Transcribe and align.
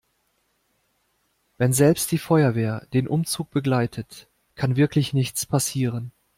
Wenn 1.59 1.73
selbst 1.73 2.11
die 2.11 2.17
Feuerwehr 2.17 2.87
den 2.91 3.07
Umzug 3.07 3.51
begleitet, 3.51 4.29
kann 4.55 4.75
wirklich 4.75 5.13
nichts 5.13 5.45
passieren. 5.45 6.11